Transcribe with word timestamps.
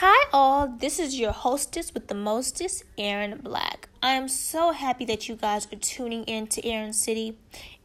Hi, 0.00 0.28
all. 0.30 0.68
This 0.68 0.98
is 0.98 1.18
your 1.18 1.32
hostess 1.32 1.94
with 1.94 2.08
the 2.08 2.14
mostest, 2.14 2.84
Aaron 2.98 3.40
Black. 3.42 3.88
I 4.02 4.10
am 4.10 4.28
so 4.28 4.72
happy 4.72 5.06
that 5.06 5.26
you 5.26 5.36
guys 5.36 5.66
are 5.72 5.76
tuning 5.76 6.24
in 6.24 6.48
to 6.48 6.62
Aaron 6.66 6.92
City. 6.92 7.38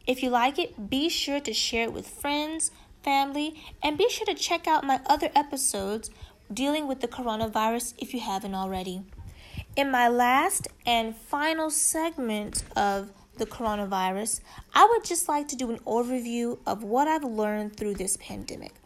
If 0.06 0.22
you 0.22 0.28
like 0.28 0.58
it, 0.58 0.90
be 0.90 1.08
sure 1.08 1.40
to 1.40 1.54
share 1.54 1.84
it 1.84 1.94
with 1.94 2.06
friends, 2.06 2.70
family, 3.02 3.54
and 3.82 3.96
be 3.96 4.10
sure 4.10 4.26
to 4.26 4.34
check 4.34 4.66
out 4.66 4.84
my 4.84 5.00
other 5.06 5.30
episodes 5.34 6.10
dealing 6.52 6.86
with 6.86 7.00
the 7.00 7.08
coronavirus 7.08 7.94
if 7.96 8.12
you 8.12 8.20
haven't 8.20 8.54
already. 8.54 9.00
In 9.74 9.90
my 9.90 10.08
last 10.08 10.68
and 10.84 11.16
final 11.16 11.70
segment 11.70 12.62
of 12.76 13.10
the 13.38 13.46
coronavirus, 13.46 14.42
I 14.74 14.84
would 14.84 15.06
just 15.06 15.30
like 15.30 15.48
to 15.48 15.56
do 15.56 15.70
an 15.70 15.78
overview 15.86 16.58
of 16.66 16.84
what 16.84 17.08
I've 17.08 17.24
learned 17.24 17.78
through 17.78 17.94
this 17.94 18.18
pandemic. 18.18 18.81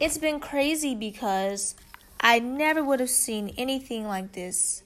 It's 0.00 0.16
been 0.16 0.38
crazy 0.38 0.94
because 0.94 1.74
I 2.20 2.38
never 2.38 2.84
would 2.84 3.00
have 3.00 3.10
seen 3.10 3.52
anything 3.58 4.06
like 4.06 4.30
this 4.30 4.84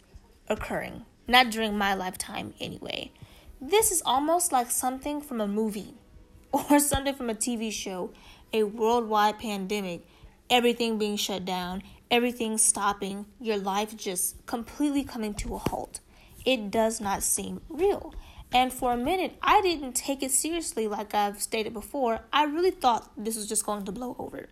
occurring, 0.49 1.05
not 1.29 1.51
during 1.51 1.77
my 1.77 1.93
lifetime 1.93 2.55
anyway. 2.59 3.13
This 3.61 3.93
is 3.93 4.03
almost 4.07 4.53
like 4.53 4.71
something 4.71 5.21
from 5.21 5.43
a 5.43 5.47
movie 5.47 5.93
or 6.53 6.79
something 6.79 7.15
from 7.15 7.29
a 7.29 7.35
TV 7.35 7.71
show, 7.71 8.11
a 8.55 8.63
worldwide 8.63 9.39
pandemic, 9.39 10.07
everything 10.49 10.97
being 10.97 11.17
shut 11.17 11.45
down, 11.45 11.83
everything 12.11 12.57
stopping, 12.57 13.27
your 13.39 13.59
life 13.59 13.95
just 13.95 14.47
completely 14.47 15.05
coming 15.05 15.35
to 15.35 15.55
a 15.55 15.59
halt. 15.59 16.01
It 16.47 16.71
does 16.71 17.03
not 17.03 17.23
seem 17.23 17.61
real. 17.69 18.15
And 18.51 18.73
for 18.73 18.93
a 18.93 18.97
minute, 18.97 19.37
I 19.43 19.61
didn't 19.61 19.93
take 19.93 20.23
it 20.23 20.31
seriously 20.31 20.89
like 20.89 21.13
I've 21.13 21.43
stated 21.43 21.75
before. 21.75 22.21
I 22.33 22.45
really 22.45 22.71
thought 22.71 23.13
this 23.15 23.37
was 23.37 23.47
just 23.47 23.67
going 23.67 23.85
to 23.85 23.93
blow 23.93 24.17
over. 24.19 24.49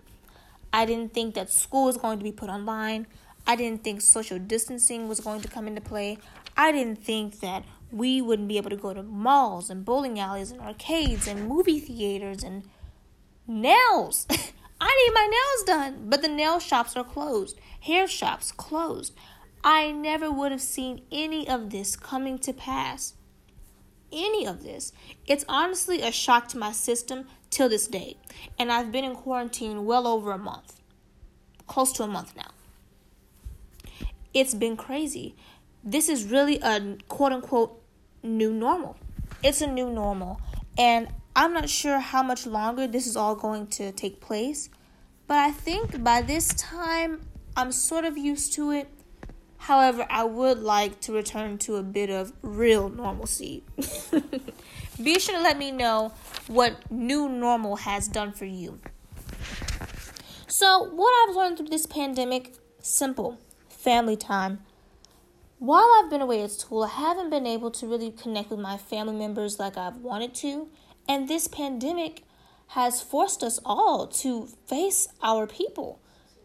I 0.72 0.86
didn't 0.86 1.12
think 1.12 1.34
that 1.34 1.50
school 1.50 1.86
was 1.86 1.96
going 1.96 2.18
to 2.18 2.24
be 2.24 2.32
put 2.32 2.48
online. 2.48 3.06
I 3.46 3.56
didn't 3.56 3.82
think 3.82 4.00
social 4.00 4.38
distancing 4.38 5.08
was 5.08 5.20
going 5.20 5.40
to 5.40 5.48
come 5.48 5.66
into 5.66 5.80
play. 5.80 6.18
I 6.56 6.72
didn't 6.72 7.02
think 7.02 7.40
that 7.40 7.64
we 7.90 8.20
wouldn't 8.20 8.48
be 8.48 8.56
able 8.56 8.70
to 8.70 8.76
go 8.76 8.94
to 8.94 9.02
malls 9.02 9.70
and 9.70 9.84
bowling 9.84 10.20
alleys 10.20 10.50
and 10.50 10.60
arcades 10.60 11.26
and 11.26 11.48
movie 11.48 11.80
theaters 11.80 12.42
and 12.42 12.64
nails. 13.46 14.26
I 14.80 15.06
need 15.06 15.14
my 15.14 15.26
nails 15.26 15.66
done, 15.66 16.08
but 16.08 16.22
the 16.22 16.28
nail 16.28 16.58
shops 16.58 16.96
are 16.96 17.04
closed, 17.04 17.58
hair 17.80 18.06
shops 18.06 18.52
closed. 18.52 19.14
I 19.62 19.90
never 19.90 20.30
would 20.30 20.52
have 20.52 20.62
seen 20.62 21.02
any 21.12 21.46
of 21.48 21.70
this 21.70 21.96
coming 21.96 22.38
to 22.40 22.52
pass. 22.52 23.14
Any 24.10 24.46
of 24.46 24.62
this. 24.62 24.92
It's 25.26 25.44
honestly 25.48 26.00
a 26.00 26.10
shock 26.10 26.48
to 26.48 26.58
my 26.58 26.72
system 26.72 27.26
till 27.50 27.68
this 27.68 27.86
day. 27.86 28.16
And 28.58 28.72
I've 28.72 28.90
been 28.90 29.04
in 29.04 29.14
quarantine 29.14 29.84
well 29.84 30.06
over 30.06 30.32
a 30.32 30.38
month, 30.38 30.80
close 31.66 31.92
to 31.94 32.04
a 32.04 32.06
month 32.06 32.34
now. 32.36 32.50
It's 34.32 34.54
been 34.54 34.76
crazy. 34.76 35.34
This 35.82 36.08
is 36.08 36.24
really 36.24 36.58
a 36.60 36.96
quote 37.08 37.32
unquote 37.32 37.82
new 38.22 38.52
normal. 38.52 38.96
It's 39.42 39.60
a 39.60 39.66
new 39.66 39.90
normal. 39.90 40.40
And 40.78 41.08
I'm 41.34 41.52
not 41.52 41.68
sure 41.68 41.98
how 41.98 42.22
much 42.22 42.46
longer 42.46 42.86
this 42.86 43.06
is 43.06 43.16
all 43.16 43.34
going 43.34 43.66
to 43.68 43.92
take 43.92 44.20
place, 44.20 44.68
but 45.26 45.38
I 45.38 45.50
think 45.50 46.02
by 46.02 46.22
this 46.22 46.48
time 46.54 47.20
I'm 47.56 47.72
sort 47.72 48.04
of 48.04 48.18
used 48.18 48.52
to 48.54 48.70
it. 48.70 48.88
However, 49.58 50.06
I 50.08 50.24
would 50.24 50.58
like 50.60 51.00
to 51.02 51.12
return 51.12 51.58
to 51.58 51.76
a 51.76 51.82
bit 51.82 52.08
of 52.10 52.32
real 52.42 52.88
normalcy. 52.88 53.62
Be 55.02 55.18
sure 55.18 55.36
to 55.36 55.42
let 55.42 55.56
me 55.56 55.70
know 55.70 56.12
what 56.46 56.90
new 56.90 57.28
normal 57.28 57.76
has 57.76 58.06
done 58.06 58.32
for 58.32 58.44
you. 58.44 58.80
So, 60.46 60.82
what 60.82 61.10
I've 61.28 61.34
learned 61.34 61.56
through 61.56 61.68
this 61.68 61.86
pandemic 61.86 62.54
simple 62.80 63.38
family 63.68 64.16
time. 64.16 64.60
While 65.58 65.90
I've 65.98 66.10
been 66.10 66.20
away 66.20 66.42
at 66.42 66.50
school, 66.50 66.84
I 66.84 66.88
haven't 66.88 67.30
been 67.30 67.46
able 67.46 67.70
to 67.72 67.86
really 67.86 68.10
connect 68.10 68.50
with 68.50 68.60
my 68.60 68.76
family 68.76 69.14
members 69.14 69.58
like 69.58 69.76
I've 69.76 69.96
wanted 69.98 70.34
to. 70.36 70.68
And 71.08 71.28
this 71.28 71.48
pandemic 71.48 72.24
has 72.68 73.02
forced 73.02 73.42
us 73.42 73.58
all 73.64 74.06
to 74.06 74.48
face 74.66 75.08
our 75.22 75.46
people. 75.46 76.00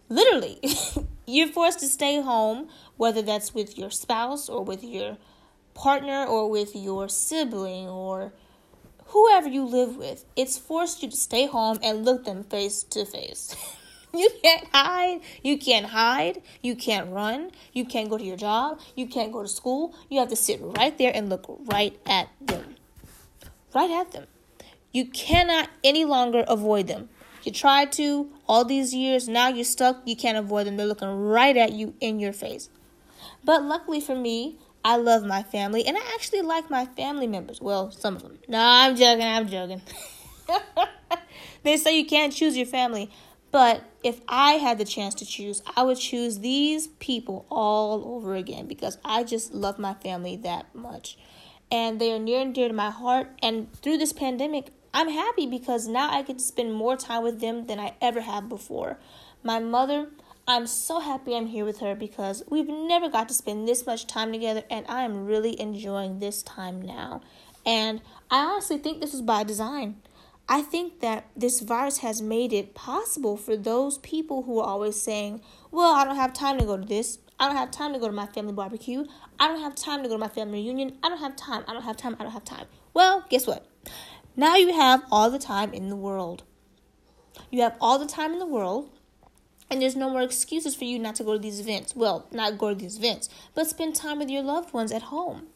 Literally, 0.07 0.59
you're 1.25 1.47
forced 1.47 1.79
to 1.79 1.87
stay 1.87 2.21
home, 2.21 2.69
whether 2.95 3.21
that's 3.21 3.53
with 3.53 3.77
your 3.77 3.89
spouse 3.89 4.47
or 4.47 4.63
with 4.63 4.83
your 4.83 5.17
partner 5.73 6.25
or 6.25 6.49
with 6.49 6.75
your 6.75 7.09
sibling 7.09 7.87
or 7.87 8.33
whoever 9.05 9.47
you 9.47 9.65
live 9.65 9.97
with. 9.97 10.25
It's 10.35 10.57
forced 10.57 11.03
you 11.03 11.09
to 11.09 11.17
stay 11.17 11.47
home 11.47 11.79
and 11.83 12.05
look 12.05 12.25
them 12.25 12.43
face 12.43 12.83
to 12.83 13.05
face. 13.05 13.55
You 14.15 14.29
can't 14.41 14.65
hide. 14.71 15.19
You 15.43 15.57
can't 15.57 15.87
hide. 15.87 16.41
You 16.63 16.75
can't 16.75 17.11
run. 17.11 17.51
You 17.73 17.83
can't 17.83 18.09
go 18.09 18.17
to 18.17 18.23
your 18.23 18.37
job. 18.37 18.79
You 18.95 19.07
can't 19.07 19.33
go 19.33 19.41
to 19.41 19.47
school. 19.47 19.93
You 20.09 20.19
have 20.19 20.29
to 20.29 20.37
sit 20.37 20.61
right 20.61 20.97
there 20.97 21.11
and 21.13 21.29
look 21.29 21.45
right 21.65 21.99
at 22.05 22.29
them. 22.39 22.75
Right 23.73 23.91
at 23.91 24.13
them. 24.13 24.27
You 24.93 25.05
cannot 25.07 25.69
any 25.83 26.05
longer 26.05 26.45
avoid 26.47 26.87
them. 26.87 27.09
You 27.43 27.51
tried 27.51 27.91
to 27.93 28.31
all 28.47 28.65
these 28.65 28.93
years, 28.93 29.27
now 29.27 29.49
you're 29.49 29.65
stuck, 29.65 30.01
you 30.05 30.15
can't 30.15 30.37
avoid 30.37 30.65
them. 30.65 30.77
They're 30.77 30.87
looking 30.87 31.09
right 31.09 31.55
at 31.55 31.73
you 31.73 31.93
in 31.99 32.19
your 32.19 32.33
face. 32.33 32.69
But 33.43 33.63
luckily 33.63 34.01
for 34.01 34.15
me, 34.15 34.57
I 34.85 34.97
love 34.97 35.25
my 35.25 35.41
family 35.41 35.83
and 35.87 35.97
I 35.97 36.01
actually 36.13 36.43
like 36.43 36.69
my 36.69 36.85
family 36.85 37.25
members. 37.25 37.59
Well, 37.59 37.89
some 37.89 38.15
of 38.15 38.21
them. 38.21 38.37
No, 38.47 38.59
I'm 38.61 38.95
joking, 38.95 39.25
I'm 39.25 39.47
joking. 39.47 39.81
they 41.63 41.75
say 41.77 41.97
you 41.97 42.05
can't 42.05 42.31
choose 42.31 42.55
your 42.55 42.67
family, 42.67 43.09
but 43.51 43.81
if 44.03 44.21
I 44.29 44.53
had 44.53 44.77
the 44.77 44.85
chance 44.85 45.15
to 45.15 45.25
choose, 45.25 45.63
I 45.75 45.81
would 45.81 45.97
choose 45.97 46.37
these 46.37 46.85
people 46.87 47.47
all 47.49 48.15
over 48.15 48.35
again 48.35 48.67
because 48.67 48.99
I 49.03 49.23
just 49.23 49.55
love 49.55 49.79
my 49.79 49.95
family 49.95 50.35
that 50.43 50.75
much. 50.75 51.17
And 51.71 51.99
they 51.99 52.11
are 52.11 52.19
near 52.19 52.41
and 52.41 52.53
dear 52.53 52.67
to 52.67 52.73
my 52.75 52.91
heart. 52.91 53.31
And 53.41 53.73
through 53.81 53.97
this 53.97 54.13
pandemic, 54.13 54.67
I'm 54.93 55.09
happy 55.09 55.47
because 55.47 55.87
now 55.87 56.11
I 56.11 56.21
get 56.21 56.37
to 56.37 56.43
spend 56.43 56.75
more 56.75 56.95
time 56.95 57.23
with 57.23 57.41
them 57.41 57.65
than 57.65 57.79
I 57.79 57.95
ever 58.01 58.21
have 58.21 58.47
before. 58.47 58.99
My 59.41 59.57
mother, 59.57 60.09
I'm 60.47 60.67
so 60.67 60.99
happy 60.99 61.35
I'm 61.35 61.47
here 61.47 61.65
with 61.65 61.79
her 61.79 61.95
because 61.95 62.43
we've 62.47 62.67
never 62.67 63.09
got 63.09 63.27
to 63.29 63.33
spend 63.33 63.67
this 63.67 63.83
much 63.87 64.05
time 64.05 64.31
together, 64.31 64.63
and 64.69 64.85
I 64.87 65.01
am 65.01 65.25
really 65.25 65.59
enjoying 65.59 66.19
this 66.19 66.43
time 66.43 66.83
now. 66.83 67.21
And 67.65 67.99
I 68.29 68.45
honestly 68.45 68.77
think 68.77 69.01
this 69.01 69.15
is 69.15 69.23
by 69.23 69.43
design. 69.43 69.95
I 70.47 70.61
think 70.61 70.99
that 70.99 71.25
this 71.35 71.61
virus 71.61 71.97
has 71.99 72.21
made 72.21 72.53
it 72.53 72.75
possible 72.75 73.37
for 73.37 73.57
those 73.57 73.97
people 73.97 74.43
who 74.43 74.59
are 74.59 74.67
always 74.67 75.01
saying, 75.01 75.41
Well, 75.71 75.95
I 75.95 76.05
don't 76.05 76.15
have 76.15 76.33
time 76.33 76.59
to 76.59 76.65
go 76.65 76.77
to 76.77 76.85
this. 76.85 77.17
I 77.39 77.47
don't 77.47 77.57
have 77.57 77.71
time 77.71 77.93
to 77.93 77.99
go 77.99 78.05
to 78.05 78.13
my 78.13 78.27
family 78.27 78.53
barbecue. 78.53 79.05
I 79.39 79.47
don't 79.47 79.61
have 79.61 79.73
time 79.73 80.03
to 80.03 80.09
go 80.09 80.13
to 80.13 80.19
my 80.19 80.27
family 80.27 80.59
reunion. 80.61 80.99
I 81.01 81.09
don't 81.09 81.17
have 81.17 81.35
time. 81.35 81.63
I 81.67 81.73
don't 81.73 81.81
have 81.81 81.97
time. 81.97 82.15
I 82.19 82.23
don't 82.23 82.31
have 82.33 82.45
time. 82.45 82.67
Well, 82.93 83.25
guess 83.29 83.47
what? 83.47 83.65
Now 84.35 84.57
you 84.57 84.73
have 84.73 85.03
all 85.11 85.31
the 85.31 85.39
time 85.39 85.73
in 85.73 85.89
the 85.89 85.95
world. 85.95 86.43
You 87.49 87.61
have 87.61 87.75
all 87.81 87.97
the 87.97 88.05
time 88.05 88.31
in 88.31 88.39
the 88.39 88.45
world, 88.45 88.91
and 89.69 89.81
there's 89.81 89.95
no 89.95 90.09
more 90.09 90.21
excuses 90.21 90.75
for 90.75 90.83
you 90.83 90.99
not 90.99 91.15
to 91.15 91.23
go 91.23 91.33
to 91.33 91.39
these 91.39 91.59
events. 91.59 91.95
Well, 91.95 92.27
not 92.31 92.57
go 92.57 92.69
to 92.69 92.75
these 92.75 92.97
events, 92.97 93.29
but 93.53 93.67
spend 93.67 93.95
time 93.95 94.19
with 94.19 94.29
your 94.29 94.43
loved 94.43 94.73
ones 94.73 94.91
at 94.91 95.03
home. 95.03 95.47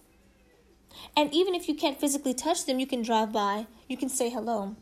And 1.16 1.34
even 1.34 1.56
if 1.56 1.68
you 1.68 1.76
can't 1.76 2.00
physically 2.00 2.34
touch 2.34 2.66
them, 2.66 2.80
you 2.80 2.88
can 2.88 3.02
drive 3.02 3.32
by, 3.32 3.68
you 3.88 3.98
can 3.98 4.10
say 4.10 4.30
hello. 4.30 4.76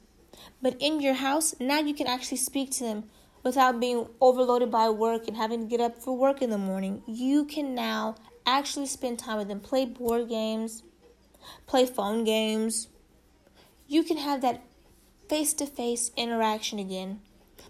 But 0.62 0.76
in 0.80 1.02
your 1.02 1.16
house, 1.16 1.56
now 1.60 1.80
you 1.80 1.94
can 1.94 2.08
actually 2.08 2.38
speak 2.38 2.72
to 2.72 2.84
them 2.84 3.04
without 3.44 3.80
being 3.80 4.08
overloaded 4.20 4.72
by 4.72 4.90
work 4.90 5.28
and 5.28 5.38
having 5.38 5.62
to 5.62 5.68
get 5.68 5.82
up 5.82 5.98
for 5.98 6.18
work 6.18 6.42
in 6.42 6.50
the 6.50 6.58
morning. 6.58 7.04
You 7.06 7.46
can 7.46 7.76
now 7.76 8.16
actually 8.46 8.88
spend 8.88 9.20
time 9.20 9.38
with 9.38 9.48
them, 9.48 9.60
play 9.60 9.86
board 9.86 10.30
games, 10.30 10.84
play 11.66 11.86
phone 11.86 12.24
games, 12.24 12.88
you 13.88 14.04
can 14.04 14.18
have 14.18 14.42
that 14.42 14.64
face 15.30 15.54
to 15.54 15.66
face 15.66 16.12
interaction 16.18 16.78
again 16.78 17.22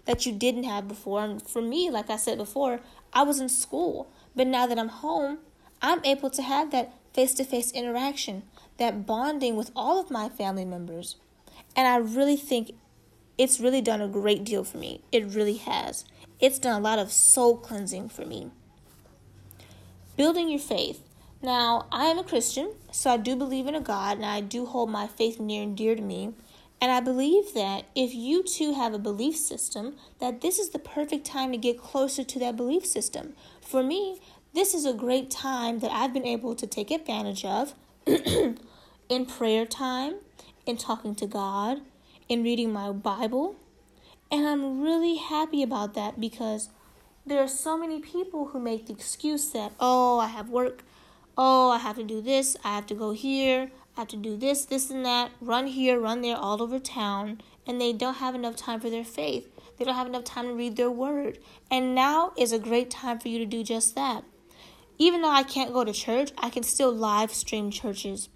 that 0.08 0.24
you 0.24 0.32
didn't 0.32 0.64
have 0.64 0.88
before. 0.88 1.22
And 1.22 1.46
for 1.46 1.60
me, 1.60 1.90
like 1.90 2.08
I 2.08 2.16
said 2.16 2.38
before, 2.38 2.80
I 3.12 3.22
was 3.24 3.40
in 3.40 3.50
school, 3.50 4.10
but 4.34 4.46
now 4.46 4.66
that 4.66 4.78
I'm 4.78 4.88
home, 4.88 5.40
I'm 5.82 6.02
able 6.02 6.30
to 6.30 6.42
have 6.42 6.70
that 6.70 6.94
face 7.12 7.34
to 7.34 7.44
face 7.44 7.70
interaction, 7.72 8.44
that 8.78 9.04
bonding 9.04 9.54
with 9.54 9.70
all 9.76 10.00
of 10.00 10.10
my 10.10 10.30
family 10.30 10.64
members. 10.64 11.16
And 11.76 11.86
I 11.86 11.96
really 11.96 12.38
think 12.38 12.72
it's 13.36 13.60
really 13.60 13.82
done 13.82 14.00
a 14.00 14.08
great 14.08 14.44
deal 14.44 14.64
for 14.64 14.78
me. 14.78 15.02
It 15.12 15.26
really 15.26 15.58
has. 15.58 16.06
It's 16.40 16.58
done 16.58 16.80
a 16.80 16.82
lot 16.82 16.98
of 16.98 17.12
soul 17.12 17.58
cleansing 17.58 18.08
for 18.08 18.24
me. 18.24 18.50
Building 20.16 20.48
your 20.48 20.58
faith. 20.58 21.02
Now, 21.42 21.86
I 21.92 22.06
am 22.06 22.18
a 22.18 22.24
Christian, 22.24 22.72
so 22.90 23.10
I 23.10 23.18
do 23.18 23.36
believe 23.36 23.66
in 23.66 23.74
a 23.74 23.80
God, 23.80 24.16
and 24.16 24.26
I 24.26 24.40
do 24.40 24.64
hold 24.64 24.88
my 24.88 25.06
faith 25.06 25.38
near 25.38 25.62
and 25.62 25.76
dear 25.76 25.94
to 25.94 26.02
me. 26.02 26.32
And 26.80 26.92
I 26.92 27.00
believe 27.00 27.54
that 27.54 27.86
if 27.94 28.14
you 28.14 28.42
too 28.42 28.74
have 28.74 28.94
a 28.94 28.98
belief 28.98 29.36
system, 29.36 29.96
that 30.20 30.40
this 30.40 30.58
is 30.58 30.70
the 30.70 30.78
perfect 30.78 31.26
time 31.26 31.50
to 31.52 31.58
get 31.58 31.78
closer 31.78 32.22
to 32.22 32.38
that 32.38 32.56
belief 32.56 32.86
system. 32.86 33.34
For 33.60 33.82
me, 33.82 34.20
this 34.54 34.74
is 34.74 34.86
a 34.86 34.92
great 34.92 35.30
time 35.30 35.80
that 35.80 35.90
I've 35.90 36.12
been 36.12 36.26
able 36.26 36.54
to 36.54 36.66
take 36.66 36.90
advantage 36.90 37.44
of 37.44 37.74
in 38.06 39.26
prayer 39.26 39.66
time, 39.66 40.16
in 40.66 40.76
talking 40.76 41.14
to 41.16 41.26
God, 41.26 41.80
in 42.28 42.42
reading 42.42 42.72
my 42.72 42.92
Bible. 42.92 43.56
And 44.30 44.46
I'm 44.46 44.80
really 44.80 45.16
happy 45.16 45.62
about 45.62 45.94
that 45.94 46.20
because 46.20 46.68
there 47.26 47.42
are 47.42 47.48
so 47.48 47.76
many 47.76 48.00
people 48.00 48.46
who 48.46 48.60
make 48.60 48.86
the 48.86 48.92
excuse 48.92 49.50
that, 49.50 49.72
oh, 49.80 50.18
I 50.18 50.28
have 50.28 50.48
work, 50.48 50.82
oh, 51.36 51.70
I 51.70 51.78
have 51.78 51.96
to 51.96 52.04
do 52.04 52.20
this, 52.20 52.56
I 52.64 52.74
have 52.74 52.86
to 52.86 52.94
go 52.94 53.10
here, 53.10 53.70
have 53.98 54.08
to 54.08 54.16
do 54.16 54.36
this, 54.36 54.64
this, 54.64 54.90
and 54.90 55.04
that, 55.04 55.32
run 55.40 55.66
here, 55.66 55.98
run 55.98 56.22
there, 56.22 56.36
all 56.36 56.62
over 56.62 56.78
town, 56.78 57.40
and 57.66 57.80
they 57.80 57.92
don't 57.92 58.18
have 58.18 58.34
enough 58.34 58.54
time 58.54 58.80
for 58.80 58.88
their 58.88 59.04
faith. 59.04 59.48
They 59.76 59.84
don't 59.84 59.96
have 59.96 60.06
enough 60.06 60.24
time 60.24 60.46
to 60.46 60.54
read 60.54 60.76
their 60.76 60.90
word. 60.90 61.38
And 61.70 61.94
now 61.94 62.32
is 62.38 62.52
a 62.52 62.60
great 62.60 62.90
time 62.90 63.18
for 63.18 63.28
you 63.28 63.38
to 63.38 63.46
do 63.46 63.64
just 63.64 63.96
that. 63.96 64.22
Even 64.98 65.22
though 65.22 65.30
I 65.30 65.42
can't 65.42 65.72
go 65.72 65.84
to 65.84 65.92
church, 65.92 66.30
I 66.38 66.48
can 66.48 66.62
still 66.62 66.92
live 66.92 67.32
stream 67.32 67.70
churches. 67.70 68.28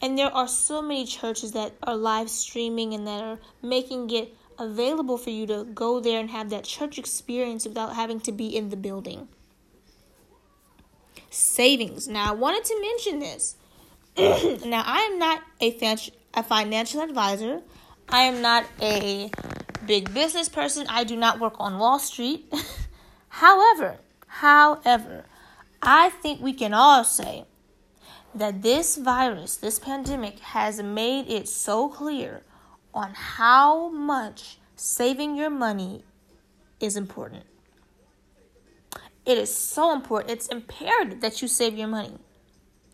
And 0.00 0.16
there 0.16 0.32
are 0.32 0.46
so 0.46 0.82
many 0.82 1.06
churches 1.06 1.52
that 1.52 1.72
are 1.82 1.96
live 1.96 2.28
streaming 2.28 2.92
and 2.92 3.06
that 3.06 3.22
are 3.22 3.38
making 3.62 4.10
it 4.10 4.34
available 4.58 5.16
for 5.16 5.30
you 5.30 5.46
to 5.46 5.64
go 5.64 6.00
there 6.00 6.20
and 6.20 6.30
have 6.30 6.50
that 6.50 6.64
church 6.64 6.98
experience 6.98 7.66
without 7.66 7.96
having 7.96 8.20
to 8.20 8.32
be 8.32 8.54
in 8.54 8.68
the 8.68 8.76
building. 8.76 9.28
Savings. 11.30 12.08
Now, 12.08 12.32
I 12.32 12.34
wanted 12.34 12.64
to 12.64 12.80
mention 12.80 13.18
this. 13.20 13.56
Now, 14.18 14.82
I 14.84 15.08
am 15.12 15.18
not 15.20 15.42
a, 15.60 15.70
fan- 15.72 15.98
a 16.34 16.42
financial 16.42 17.00
advisor. 17.02 17.62
I 18.08 18.22
am 18.22 18.42
not 18.42 18.64
a 18.82 19.30
big 19.86 20.12
business 20.12 20.48
person. 20.48 20.86
I 20.88 21.04
do 21.04 21.14
not 21.14 21.38
work 21.38 21.54
on 21.60 21.78
Wall 21.78 22.00
Street. 22.00 22.52
however, 23.28 23.98
however, 24.26 25.24
I 25.80 26.10
think 26.10 26.40
we 26.40 26.52
can 26.52 26.74
all 26.74 27.04
say 27.04 27.44
that 28.34 28.62
this 28.62 28.96
virus, 28.96 29.56
this 29.56 29.78
pandemic, 29.78 30.40
has 30.40 30.82
made 30.82 31.28
it 31.28 31.48
so 31.48 31.88
clear 31.88 32.42
on 32.92 33.12
how 33.14 33.88
much 33.88 34.58
saving 34.74 35.36
your 35.36 35.50
money 35.50 36.02
is 36.80 36.96
important. 36.96 37.44
It 39.24 39.38
is 39.38 39.54
so 39.54 39.92
important. 39.92 40.32
It's 40.32 40.48
imperative 40.48 41.20
that 41.20 41.40
you 41.40 41.46
save 41.46 41.78
your 41.78 41.86
money 41.86 42.18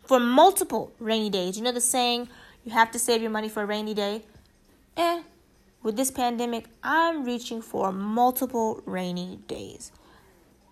for 0.04 0.20
multiple 0.20 0.92
rainy 0.98 1.30
days. 1.30 1.56
You 1.56 1.64
know 1.64 1.72
the 1.72 1.80
saying, 1.80 2.28
you 2.64 2.72
have 2.72 2.90
to 2.92 2.98
save 2.98 3.22
your 3.22 3.30
money 3.30 3.48
for 3.48 3.62
a 3.62 3.66
rainy 3.66 3.94
day? 3.94 4.22
Eh, 4.96 5.22
with 5.82 5.96
this 5.96 6.10
pandemic, 6.10 6.66
I'm 6.82 7.24
reaching 7.24 7.60
for 7.60 7.92
multiple 7.92 8.82
rainy 8.86 9.40
days. 9.48 9.92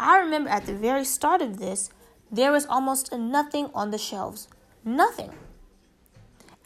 I 0.00 0.18
remember 0.18 0.50
at 0.50 0.66
the 0.66 0.74
very 0.74 1.04
start 1.04 1.42
of 1.42 1.58
this, 1.58 1.90
there 2.30 2.50
was 2.50 2.66
almost 2.66 3.12
nothing 3.12 3.70
on 3.74 3.90
the 3.90 3.98
shelves. 3.98 4.48
Nothing. 4.84 5.30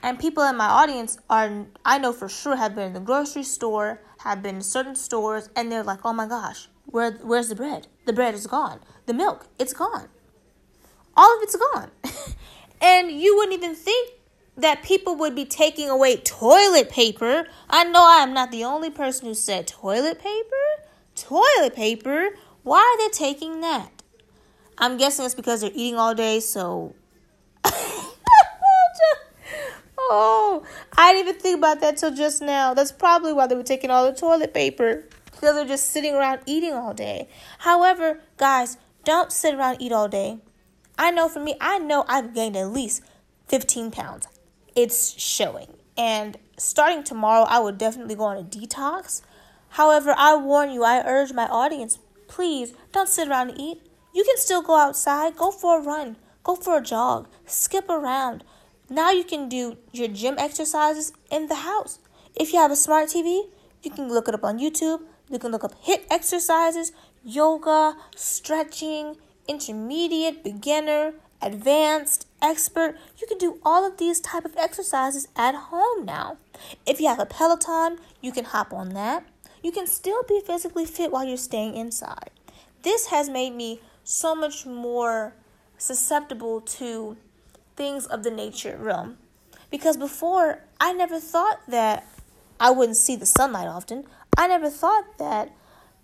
And 0.03 0.19
people 0.19 0.45
in 0.45 0.57
my 0.57 0.67
audience 0.67 1.19
are, 1.29 1.67
I 1.85 1.99
know 1.99 2.13
for 2.13 2.29
sure, 2.29 2.57
have 2.57 2.75
been 2.75 2.89
in 2.89 2.93
the 2.93 3.01
grocery 3.01 3.43
store, 3.43 4.01
have 4.19 4.43
been 4.43 4.57
in 4.57 4.63
certain 4.63 4.95
stores, 4.95 5.51
and 5.57 5.71
they're 5.71 5.83
like, 5.83 6.01
oh 6.05 6.13
my 6.13 6.27
gosh, 6.29 6.69
where, 6.85 7.13
where's 7.13 7.49
the 7.49 7.57
bread? 7.57 7.89
The 8.07 8.13
bread 8.13 8.35
is 8.35 8.47
gone. 8.47 8.81
The 9.07 9.15
milk, 9.15 9.49
it's 9.59 9.73
gone. 9.73 10.09
All 11.17 11.37
of 11.37 11.43
it's 11.43 11.57
gone. 11.57 11.91
and 12.81 13.11
you 13.11 13.37
wouldn't 13.37 13.56
even 13.56 13.75
think 13.75 14.12
that 14.56 14.82
people 14.82 15.17
would 15.17 15.34
be 15.34 15.44
taking 15.44 15.88
away 15.88 16.17
toilet 16.17 16.88
paper. 16.90 17.46
I 17.69 17.84
know 17.84 18.05
I 18.05 18.19
am 18.23 18.32
not 18.32 18.50
the 18.50 18.64
only 18.64 18.90
person 18.90 19.26
who 19.26 19.34
said 19.34 19.67
toilet 19.67 20.19
paper. 20.19 20.56
Toilet 21.14 21.75
paper? 21.75 22.31
Why 22.62 22.78
are 22.78 22.99
they 23.05 23.12
taking 23.12 23.61
that? 23.61 23.90
I'm 24.78 24.96
guessing 24.96 25.25
it's 25.25 25.34
because 25.34 25.61
they're 25.61 25.70
eating 25.75 25.99
all 25.99 26.14
day, 26.14 26.40
so 26.40 26.94
Oh, 30.08 30.64
I 30.96 31.12
didn't 31.12 31.29
even 31.29 31.40
think 31.40 31.58
about 31.58 31.81
that 31.81 31.96
till 31.96 32.14
just 32.14 32.40
now. 32.40 32.75
That's 32.75 32.93
probably 32.93 33.32
why 33.32 33.46
they 33.46 33.56
were 33.56 33.62
taking 33.62 33.90
all 33.90 34.06
the 34.11 34.17
toilet 34.17 34.55
paper. 34.55 35.05
Because 35.25 35.56
they're 35.56 35.64
just 35.64 35.90
sitting 35.90 36.14
around 36.14 36.40
eating 36.46 36.72
all 36.72 36.94
day. 36.94 37.29
However, 37.58 38.20
guys, 38.37 38.79
don't 39.05 39.32
sit 39.32 39.55
around 39.55 39.79
eat 39.81 39.93
all 39.93 40.08
day. 40.08 40.38
I 40.98 41.10
know 41.10 41.28
for 41.28 41.40
me, 41.40 41.56
I 41.60 41.78
know 41.78 42.04
I've 42.08 42.34
gained 42.34 42.56
at 42.56 42.72
least 42.72 43.02
15 43.48 43.90
pounds. 43.90 44.28
It's 44.75 45.19
showing. 45.20 45.69
And 45.96 46.37
starting 46.56 47.04
tomorrow, 47.04 47.44
I 47.44 47.58
will 47.58 47.72
definitely 47.72 48.14
go 48.14 48.25
on 48.25 48.38
a 48.38 48.43
detox. 48.43 49.22
However, 49.70 50.14
I 50.16 50.37
warn 50.37 50.70
you, 50.70 50.84
I 50.84 51.02
urge 51.06 51.32
my 51.32 51.46
audience, 51.48 51.98
please 52.28 52.72
don't 52.93 53.08
sit 53.08 53.28
around 53.28 53.50
and 53.50 53.60
eat. 53.60 53.82
You 54.14 54.25
can 54.25 54.38
still 54.38 54.62
go 54.62 54.76
outside, 54.76 55.37
go 55.37 55.50
for 55.50 55.78
a 55.78 55.82
run, 55.82 56.16
go 56.43 56.54
for 56.54 56.78
a 56.78 56.82
jog, 56.82 57.28
skip 57.44 57.88
around. 57.90 58.44
Now 58.88 59.10
you 59.10 59.25
can 59.25 59.48
do 59.48 59.76
your 59.93 60.08
gym 60.08 60.37
exercises 60.38 61.12
in 61.31 61.48
the 61.48 61.56
house. 61.56 61.98
If 62.34 62.52
you 62.52 62.58
have 62.58 62.70
a 62.70 62.76
smart 62.76 63.08
TV, 63.08 63.48
you 63.82 63.90
can 63.90 64.08
look 64.08 64.28
it 64.28 64.34
up 64.34 64.44
on 64.44 64.58
YouTube. 64.58 65.02
You 65.28 65.38
can 65.38 65.50
look 65.50 65.64
up 65.64 65.75
HIIT 65.84 66.04
exercises, 66.10 66.93
yoga, 67.25 67.96
stretching, 68.14 69.16
intermediate, 69.48 70.43
beginner, 70.43 71.14
advanced, 71.43 72.26
expert. 72.43 72.96
You 73.19 73.26
can 73.26 73.38
do 73.38 73.58
all 73.64 73.87
of 73.87 73.98
these 73.98 74.20
type 74.20 74.44
of 74.44 74.56
exercises 74.56 75.28
at 75.37 75.54
home 75.54 76.04
now. 76.04 76.38
If 76.87 77.00
you 77.00 77.08
have 77.08 77.19
a 77.19 77.26
Peloton, 77.26 77.98
you 78.20 78.32
can 78.32 78.44
hop 78.44 78.72
on 78.72 78.90
that. 78.90 79.25
You 79.62 79.72
can 79.72 79.87
still 79.87 80.22
be 80.28 80.40
physically 80.46 80.87
fit 80.87 81.10
while 81.10 81.25
you're 81.25 81.37
staying 81.37 81.76
inside. 81.76 82.31
This 82.82 83.08
has 83.08 83.28
made 83.28 83.54
me 83.54 83.81
so 84.04 84.34
much 84.34 84.64
more 84.64 85.34
susceptible 85.78 86.60
to 86.60 87.16
things 87.75 88.06
of 88.06 88.22
the 88.22 88.31
nature 88.31 88.76
realm. 88.81 89.19
Because 89.70 89.96
before, 89.96 90.60
I 90.81 90.93
never 90.93 91.19
thought 91.19 91.60
that 91.69 92.06
I 92.60 92.70
wouldn't 92.70 92.96
see 92.96 93.16
the 93.16 93.26
sunlight 93.26 93.66
often. 93.66 94.04
I 94.37 94.46
never 94.46 94.70
thought 94.70 95.19
that, 95.19 95.50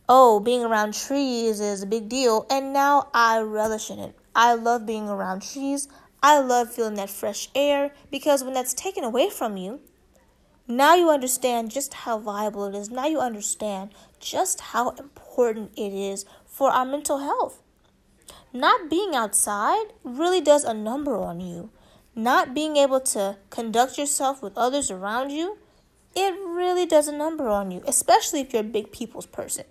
oh, 0.09 0.41
being 0.41 0.65
around 0.65 0.95
trees 0.95 1.61
is 1.61 1.83
a 1.83 1.87
big 1.87 2.09
deal. 2.09 2.47
And 2.51 2.73
now 2.73 3.09
I 3.15 3.41
relish 3.41 3.91
in 3.91 3.99
it. 3.99 4.15
I 4.35 4.55
love 4.55 4.87
being 4.87 5.09
around 5.09 5.43
trees. 5.43 5.89
I 6.23 6.39
love 6.39 6.73
feeling 6.73 6.95
that 6.95 7.11
fresh 7.11 7.49
air 7.55 7.93
because 8.11 8.45
when 8.45 8.55
that's 8.55 8.75
taken 8.75 9.05
away 9.05 9.29
from 9.29 9.57
you, 9.57 9.81
now 10.69 10.95
you 10.95 11.11
understand 11.11 11.71
just 11.71 11.93
how 11.95 12.19
viable 12.19 12.67
it 12.67 12.75
is. 12.75 12.91
Now 12.91 13.07
you 13.07 13.19
understand 13.19 13.91
just 14.21 14.61
how 14.61 14.91
important 14.91 15.73
it 15.77 15.93
is 15.93 16.25
for 16.47 16.71
our 16.71 16.85
mental 16.85 17.19
health. 17.19 17.61
Not 18.53 18.89
being 18.89 19.15
outside 19.15 19.87
really 20.05 20.41
does 20.41 20.63
a 20.63 20.75
number 20.75 21.17
on 21.17 21.41
you. 21.41 21.71
Not 22.15 22.55
being 22.55 22.77
able 22.77 23.01
to 23.01 23.39
conduct 23.51 23.99
yourself 23.99 24.43
with 24.43 24.57
others 24.57 24.91
around 24.91 25.31
you, 25.31 25.59
it 26.15 26.35
really 26.35 26.87
does 26.87 27.09
a 27.09 27.17
number 27.17 27.49
on 27.49 27.71
you, 27.71 27.83
especially 27.87 28.41
if 28.41 28.53
you're 28.53 28.61
a 28.61 28.65
big 28.65 28.93
people's 28.93 29.27
person. 29.27 29.65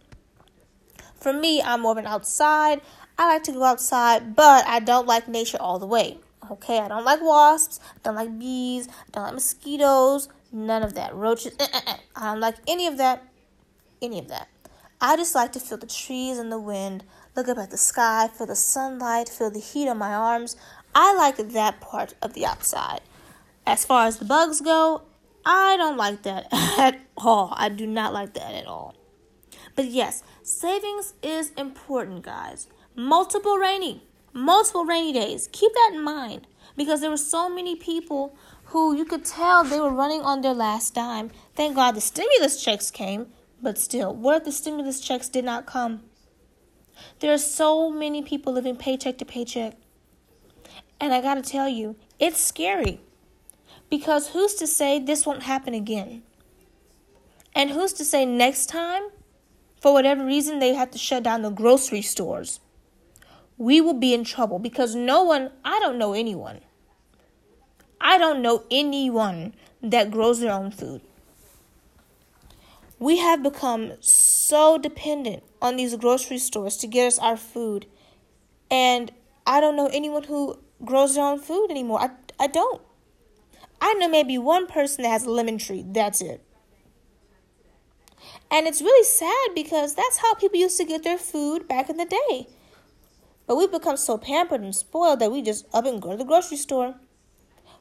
For 1.21 1.31
me, 1.31 1.61
I'm 1.61 1.81
more 1.81 1.91
of 1.91 1.99
an 1.99 2.07
outside. 2.07 2.81
I 3.17 3.27
like 3.27 3.43
to 3.43 3.51
go 3.51 3.63
outside, 3.63 4.35
but 4.35 4.65
I 4.67 4.79
don't 4.79 5.05
like 5.05 5.27
nature 5.27 5.57
all 5.59 5.77
the 5.77 5.85
way. 5.85 6.17
Okay, 6.49 6.79
I 6.79 6.87
don't 6.87 7.05
like 7.05 7.21
wasps, 7.21 7.79
I 7.83 7.99
don't 8.03 8.15
like 8.15 8.39
bees, 8.39 8.87
I 8.89 9.11
don't 9.11 9.23
like 9.25 9.33
mosquitoes, 9.35 10.27
none 10.51 10.81
of 10.81 10.95
that. 10.95 11.13
Roaches, 11.13 11.53
eh, 11.59 11.67
eh, 11.71 11.81
eh. 11.85 11.97
I 12.15 12.31
don't 12.31 12.41
like 12.41 12.55
any 12.67 12.87
of 12.87 12.97
that. 12.97 13.23
Any 14.01 14.17
of 14.17 14.27
that. 14.29 14.49
I 14.99 15.15
just 15.15 15.35
like 15.35 15.51
to 15.51 15.59
feel 15.59 15.77
the 15.77 15.85
trees 15.85 16.39
and 16.39 16.51
the 16.51 16.59
wind, 16.59 17.03
look 17.35 17.47
up 17.47 17.59
at 17.59 17.69
the 17.69 17.77
sky, 17.77 18.27
feel 18.27 18.47
the 18.47 18.55
sunlight, 18.55 19.29
feel 19.29 19.51
the 19.51 19.59
heat 19.59 19.87
on 19.87 19.99
my 19.99 20.13
arms. 20.13 20.55
I 20.95 21.15
like 21.15 21.37
that 21.37 21.79
part 21.79 22.15
of 22.23 22.33
the 22.33 22.47
outside. 22.47 23.01
As 23.67 23.85
far 23.85 24.07
as 24.07 24.17
the 24.17 24.25
bugs 24.25 24.59
go, 24.59 25.03
I 25.45 25.77
don't 25.77 25.97
like 25.97 26.23
that 26.23 26.47
at 26.79 26.99
all. 27.15 27.53
I 27.55 27.69
do 27.69 27.85
not 27.85 28.11
like 28.11 28.33
that 28.33 28.55
at 28.55 28.65
all. 28.65 28.95
But 29.75 29.85
yes, 29.85 30.23
savings 30.43 31.13
is 31.21 31.51
important, 31.51 32.23
guys. 32.23 32.67
Multiple 32.95 33.57
rainy, 33.57 34.03
multiple 34.33 34.85
rainy 34.85 35.13
days. 35.13 35.49
Keep 35.51 35.73
that 35.73 35.91
in 35.93 36.03
mind 36.03 36.47
because 36.75 37.01
there 37.01 37.09
were 37.09 37.17
so 37.17 37.49
many 37.49 37.75
people 37.75 38.35
who 38.65 38.95
you 38.95 39.05
could 39.05 39.25
tell 39.25 39.63
they 39.63 39.79
were 39.79 39.93
running 39.93 40.21
on 40.21 40.41
their 40.41 40.53
last 40.53 40.93
dime. 40.93 41.31
Thank 41.55 41.75
God 41.75 41.95
the 41.95 42.01
stimulus 42.01 42.63
checks 42.63 42.91
came, 42.91 43.27
but 43.61 43.77
still, 43.77 44.13
what 44.13 44.37
if 44.37 44.43
the 44.45 44.51
stimulus 44.51 44.99
checks 44.99 45.29
did 45.29 45.45
not 45.45 45.65
come? 45.65 46.01
There 47.19 47.33
are 47.33 47.37
so 47.37 47.89
many 47.89 48.21
people 48.21 48.53
living 48.53 48.75
paycheck 48.75 49.17
to 49.19 49.25
paycheck. 49.25 49.75
And 50.99 51.13
I 51.13 51.21
gotta 51.21 51.41
tell 51.41 51.67
you, 51.67 51.95
it's 52.19 52.39
scary. 52.39 53.01
Because 53.89 54.29
who's 54.29 54.53
to 54.55 54.67
say 54.67 54.99
this 54.99 55.25
won't 55.25 55.43
happen 55.43 55.73
again? 55.73 56.23
And 57.53 57.71
who's 57.71 57.91
to 57.93 58.05
say 58.05 58.25
next 58.25 58.67
time, 58.67 59.09
for 59.81 59.93
whatever 59.93 60.23
reason, 60.23 60.59
they 60.59 60.75
have 60.75 60.91
to 60.91 60.99
shut 60.99 61.23
down 61.23 61.41
the 61.41 61.49
grocery 61.49 62.03
stores? 62.03 62.59
We 63.57 63.81
will 63.81 63.95
be 63.95 64.13
in 64.13 64.23
trouble 64.23 64.59
because 64.59 64.93
no 64.93 65.23
one, 65.23 65.49
I 65.65 65.79
don't 65.79 65.97
know 65.97 66.13
anyone. 66.13 66.61
I 67.99 68.19
don't 68.19 68.43
know 68.43 68.63
anyone 68.69 69.55
that 69.81 70.11
grows 70.11 70.39
their 70.39 70.51
own 70.51 70.69
food. 70.69 71.01
We 72.99 73.17
have 73.17 73.41
become 73.41 73.93
so 74.01 74.77
dependent 74.77 75.41
on 75.63 75.77
these 75.77 75.95
grocery 75.95 76.37
stores 76.37 76.77
to 76.77 76.87
get 76.87 77.07
us 77.07 77.17
our 77.17 77.35
food. 77.35 77.87
And 78.69 79.11
I 79.47 79.59
don't 79.59 79.75
know 79.75 79.89
anyone 79.91 80.23
who 80.23 80.59
grows 80.85 81.15
their 81.15 81.25
own 81.25 81.39
food 81.39 81.71
anymore. 81.71 82.01
I, 82.01 82.11
I 82.39 82.45
don't. 82.45 82.81
I 83.81 83.95
know 83.95 84.07
maybe 84.07 84.37
one 84.37 84.67
person 84.67 85.01
that 85.01 85.09
has 85.09 85.25
a 85.25 85.31
lemon 85.31 85.57
tree. 85.57 85.83
That's 85.87 86.21
it. 86.21 86.45
And 88.51 88.67
it's 88.67 88.81
really 88.81 89.05
sad 89.05 89.55
because 89.55 89.95
that's 89.95 90.17
how 90.17 90.33
people 90.33 90.59
used 90.59 90.77
to 90.77 90.83
get 90.83 91.03
their 91.03 91.17
food 91.17 91.69
back 91.69 91.89
in 91.89 91.95
the 91.95 92.05
day. 92.05 92.47
But 93.47 93.55
we've 93.55 93.71
become 93.71 93.95
so 93.95 94.17
pampered 94.17 94.61
and 94.61 94.75
spoiled 94.75 95.19
that 95.19 95.31
we 95.31 95.41
just 95.41 95.65
up 95.73 95.85
and 95.85 96.01
go 96.01 96.11
to 96.11 96.17
the 96.17 96.25
grocery 96.25 96.57
store. 96.57 96.95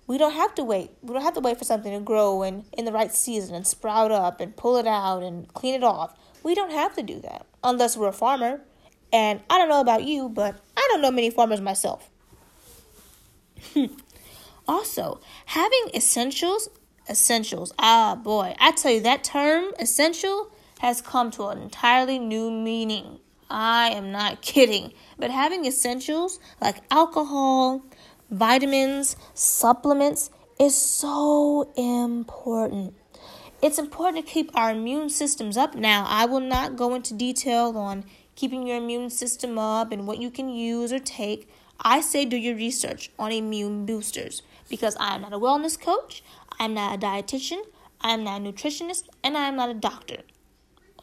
We 0.07 0.17
don't 0.17 0.33
have 0.33 0.55
to 0.57 0.65
wait. 0.65 0.93
We 1.03 1.13
don't 1.13 1.23
have 1.23 1.35
to 1.35 1.41
wait 1.41 1.59
for 1.59 1.65
something 1.65 1.93
to 1.93 2.01
grow 2.01 2.43
and 2.43 2.65
in 2.73 2.85
the 2.85 2.93
right 2.93 3.13
season 3.13 3.55
and 3.55 3.67
sprout 3.67 4.11
up 4.13 4.41
and 4.41 4.57
pull 4.57 4.77
it 4.77 4.87
out 4.87 5.23
and 5.23 5.53
clean 5.55 5.75
it 5.75 5.85
off. 5.85 6.17
We 6.43 6.55
don't 6.55 6.73
have 6.73 6.95
to 6.97 7.03
do 7.03 7.21
that 7.21 7.47
unless 7.63 7.97
we're 7.97 8.09
a 8.09 8.13
farmer. 8.13 8.61
And 9.13 9.41
I 9.51 9.59
don't 9.59 9.69
know 9.69 9.81
about 9.81 10.05
you, 10.05 10.29
but 10.29 10.57
I 10.77 10.89
don't 10.91 11.03
know 11.03 11.11
many 11.11 11.31
farmers 11.31 11.61
myself. 11.61 12.09
also, 14.69 15.21
having 15.47 15.91
essentials, 15.95 16.69
essentials. 17.09 17.73
Ah, 17.79 18.15
boy, 18.15 18.55
I 18.59 18.73
tell 18.73 18.93
you 18.93 19.01
that 19.01 19.25
term, 19.25 19.73
essential, 19.79 20.51
has 20.81 21.03
come 21.03 21.31
to 21.31 21.47
an 21.49 21.61
entirely 21.61 22.19
new 22.19 22.51
meaning. 22.51 23.19
I 23.51 23.91
am 23.91 24.11
not 24.11 24.41
kidding. 24.41 24.93
But 25.19 25.31
having 25.31 25.67
essentials 25.67 26.41
like 26.61 26.83
alcohol, 26.91 27.83
vitamins, 28.31 29.15
supplements 29.35 30.31
is 30.59 30.75
so 30.75 31.71
important. 31.77 32.95
It's 33.63 33.79
important 33.79 34.25
to 34.25 34.33
keep 34.33 34.51
our 34.55 34.71
immune 34.71 35.11
systems 35.11 35.59
up. 35.59 35.75
Now, 35.75 36.07
I 36.09 36.25
will 36.25 36.41
not 36.41 36.77
go 36.77 36.95
into 36.95 37.13
detail 37.13 37.77
on 37.77 38.05
keeping 38.35 38.67
your 38.67 38.79
immune 38.79 39.11
system 39.11 39.59
up 39.59 39.93
and 39.93 40.07
what 40.07 40.19
you 40.19 40.31
can 40.31 40.49
use 40.49 40.95
or 40.95 40.99
take. 40.99 41.47
I 41.79 42.01
say 42.01 42.25
do 42.25 42.39
your 42.39 42.57
research 42.57 43.11
on 43.19 43.33
immune 43.33 43.85
boosters 43.85 44.41
because 44.71 44.97
I 44.99 45.15
am 45.15 45.23
not 45.23 45.35
a 45.35 45.39
wellness 45.39 45.79
coach, 45.79 46.23
I'm 46.59 46.73
not 46.73 46.95
a 46.95 46.99
dietitian, 46.99 47.63
I'm 48.01 48.25
not 48.25 48.41
a 48.41 48.45
nutritionist, 48.45 49.05
and 49.23 49.37
I'm 49.37 49.57
not 49.57 49.69
a 49.69 49.75
doctor. 49.75 50.19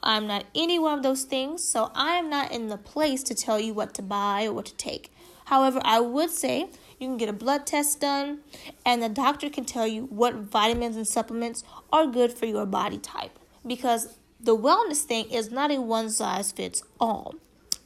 I'm 0.04 0.27
not 0.27 0.46
any 0.56 0.80
one 0.80 0.98
of 0.98 1.04
those 1.04 1.24
things, 1.24 1.63
so 1.63 1.92
I 1.96 2.16
am 2.16 2.30
not 2.30 2.51
in 2.51 2.68
the 2.68 2.77
place 2.77 3.24
to 3.24 3.36
tell 3.36 3.60
you 3.60 3.74
what 3.74 3.94
to 3.96 4.01
buy 4.01 4.46
or 4.46 4.54
what 4.54 4.66
to 4.68 4.75
take. 4.75 5.12
However, 5.46 5.80
I 5.84 6.00
would 6.00 6.30
say 6.30 6.70
you 7.00 7.08
can 7.08 7.18
get 7.18 7.30
a 7.30 7.34
blood 7.34 7.66
test 7.66 8.01
done, 8.01 8.39
and 8.86 9.01
the 9.01 9.10
doctor 9.10 9.50
can 9.50 9.66
tell 9.66 9.88
you 9.88 10.04
what 10.06 10.36
vitamins 10.36 10.96
and 10.96 11.08
supplements 11.08 11.63
are 11.92 12.06
good 12.08 12.34
for 12.34 12.46
your 12.46 12.66
body 12.66 12.98
type. 12.98 13.38
Because 13.66 14.18
the 14.39 14.58
wellness 14.58 15.04
thing 15.04 15.30
is 15.32 15.51
not 15.51 15.72
a 15.72 15.80
one 15.80 16.10
size 16.10 16.51
fits 16.51 16.84
all. 17.00 17.36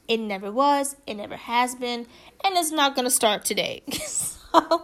It 0.08 0.18
never 0.18 0.50
was, 0.50 0.96
it 1.06 1.14
never 1.14 1.36
has 1.36 1.74
been, 1.74 2.06
and 2.44 2.56
it's 2.56 2.72
not 2.72 2.94
going 2.94 3.06
to 3.06 3.10
start 3.10 3.44
today. 3.44 3.82
so 3.92 4.82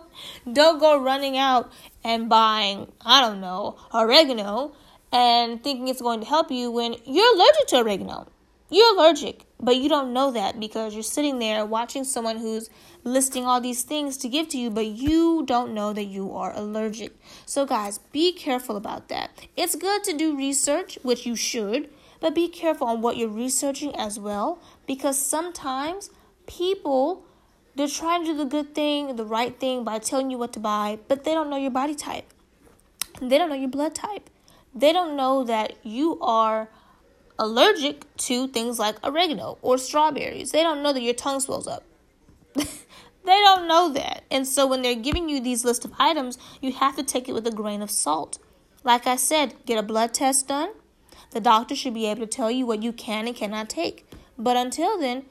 don't 0.50 0.78
go 0.78 1.02
running 1.02 1.36
out 1.36 1.70
and 2.04 2.28
buying, 2.28 2.90
I 3.04 3.20
don't 3.20 3.40
know, 3.40 3.76
oregano 3.92 4.72
and 5.12 5.62
thinking 5.62 5.88
it's 5.88 6.02
going 6.02 6.20
to 6.20 6.26
help 6.26 6.50
you 6.50 6.70
when 6.70 6.96
you're 7.04 7.34
allergic 7.34 7.66
to 7.68 7.76
oregano. 7.78 8.28
You're 8.70 8.94
allergic, 8.94 9.46
but 9.58 9.76
you 9.76 9.88
don't 9.88 10.12
know 10.12 10.30
that 10.32 10.60
because 10.60 10.92
you're 10.92 11.02
sitting 11.02 11.38
there 11.38 11.64
watching 11.64 12.04
someone 12.04 12.36
who's 12.36 12.68
listing 13.02 13.46
all 13.46 13.62
these 13.62 13.82
things 13.82 14.18
to 14.18 14.28
give 14.28 14.48
to 14.50 14.58
you, 14.58 14.68
but 14.68 14.84
you 14.84 15.42
don't 15.46 15.72
know 15.72 15.94
that 15.94 16.04
you 16.04 16.34
are 16.34 16.54
allergic. 16.54 17.18
So, 17.46 17.64
guys, 17.64 17.98
be 18.12 18.32
careful 18.32 18.76
about 18.76 19.08
that. 19.08 19.46
It's 19.56 19.74
good 19.74 20.04
to 20.04 20.16
do 20.16 20.36
research, 20.36 20.98
which 21.02 21.24
you 21.24 21.34
should, 21.34 21.88
but 22.20 22.34
be 22.34 22.48
careful 22.48 22.88
on 22.88 23.00
what 23.00 23.16
you're 23.16 23.28
researching 23.28 23.96
as 23.96 24.18
well 24.18 24.60
because 24.86 25.18
sometimes 25.18 26.10
people 26.46 27.24
they're 27.74 27.86
trying 27.86 28.24
to 28.24 28.32
do 28.32 28.38
the 28.38 28.44
good 28.44 28.74
thing, 28.74 29.14
the 29.14 29.24
right 29.24 29.58
thing 29.58 29.84
by 29.84 30.00
telling 30.00 30.32
you 30.32 30.36
what 30.36 30.52
to 30.54 30.60
buy, 30.60 30.98
but 31.06 31.22
they 31.22 31.32
don't 31.32 31.48
know 31.48 31.56
your 31.56 31.70
body 31.70 31.94
type. 31.94 32.24
They 33.22 33.38
don't 33.38 33.48
know 33.48 33.54
your 33.54 33.68
blood 33.68 33.94
type. 33.94 34.28
They 34.74 34.92
don't 34.92 35.16
know 35.16 35.44
that 35.44 35.74
you 35.82 36.18
are 36.20 36.68
allergic 37.38 38.04
to 38.16 38.48
things 38.48 38.78
like 38.78 38.96
oregano 39.04 39.58
or 39.62 39.78
strawberries. 39.78 40.50
They 40.50 40.62
don't 40.62 40.82
know 40.82 40.92
that 40.92 41.02
your 41.02 41.14
tongue 41.14 41.40
swells 41.40 41.66
up. 41.66 41.84
they 42.54 42.66
don't 43.24 43.68
know 43.68 43.92
that. 43.92 44.24
And 44.30 44.46
so 44.46 44.66
when 44.66 44.82
they're 44.82 44.94
giving 44.94 45.28
you 45.28 45.40
these 45.40 45.64
list 45.64 45.84
of 45.84 45.92
items, 45.98 46.38
you 46.60 46.72
have 46.72 46.96
to 46.96 47.02
take 47.02 47.28
it 47.28 47.34
with 47.34 47.46
a 47.46 47.52
grain 47.52 47.82
of 47.82 47.90
salt. 47.90 48.38
Like 48.84 49.06
I 49.06 49.16
said, 49.16 49.54
get 49.66 49.78
a 49.78 49.82
blood 49.82 50.14
test 50.14 50.48
done. 50.48 50.70
The 51.30 51.40
doctor 51.40 51.76
should 51.76 51.94
be 51.94 52.06
able 52.06 52.20
to 52.20 52.26
tell 52.26 52.50
you 52.50 52.66
what 52.66 52.82
you 52.82 52.92
can 52.92 53.26
and 53.26 53.36
cannot 53.36 53.68
take. 53.68 54.08
But 54.38 54.56
until 54.56 54.98
then, 54.98 55.24